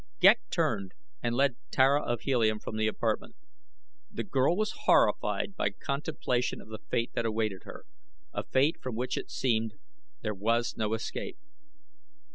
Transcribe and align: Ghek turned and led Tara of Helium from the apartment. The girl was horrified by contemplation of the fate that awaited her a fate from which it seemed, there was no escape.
Ghek 0.19 0.39
turned 0.49 0.93
and 1.21 1.35
led 1.35 1.57
Tara 1.69 2.01
of 2.01 2.21
Helium 2.21 2.57
from 2.59 2.75
the 2.75 2.87
apartment. 2.87 3.35
The 4.09 4.23
girl 4.23 4.57
was 4.57 4.71
horrified 4.85 5.55
by 5.55 5.69
contemplation 5.69 6.59
of 6.59 6.69
the 6.69 6.79
fate 6.89 7.11
that 7.13 7.23
awaited 7.27 7.65
her 7.65 7.85
a 8.33 8.41
fate 8.41 8.81
from 8.81 8.95
which 8.95 9.15
it 9.15 9.29
seemed, 9.29 9.75
there 10.23 10.33
was 10.33 10.75
no 10.75 10.95
escape. 10.95 11.37